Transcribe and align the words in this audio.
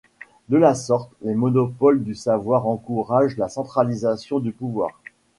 De 0.49 0.57
la 0.57 0.73
sorte, 0.73 1.11
les 1.21 1.35
monopoles 1.35 2.03
du 2.03 2.15
savoir 2.15 2.65
encouragent 2.67 3.37
la 3.37 3.49
centralisation 3.49 4.39
du 4.39 4.51
pouvoir. 4.51 4.99